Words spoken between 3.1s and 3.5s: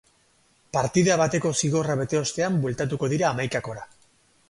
dira